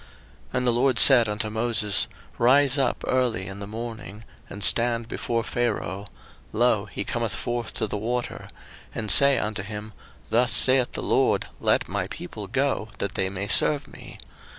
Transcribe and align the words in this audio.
02:008:020 0.01 0.07
And 0.57 0.65
the 0.67 0.71
LORD 0.71 0.97
said 0.97 1.29
unto 1.29 1.49
Moses, 1.51 2.07
Rise 2.39 2.77
up 2.79 3.03
early 3.05 3.45
in 3.45 3.59
the 3.59 3.67
morning, 3.67 4.23
and 4.49 4.63
stand 4.63 5.07
before 5.07 5.43
Pharaoh; 5.43 6.07
lo, 6.51 6.85
he 6.85 7.03
cometh 7.03 7.35
forth 7.35 7.75
to 7.75 7.85
the 7.85 7.97
water; 7.97 8.47
and 8.95 9.11
say 9.11 9.37
unto 9.37 9.61
him, 9.61 9.93
Thus 10.31 10.51
saith 10.53 10.93
the 10.93 11.03
LORD, 11.03 11.49
Let 11.59 11.87
my 11.87 12.07
people 12.07 12.47
go, 12.47 12.87
that 12.97 13.13
they 13.13 13.29
may 13.29 13.47
serve 13.47 13.87
me. 13.87 14.17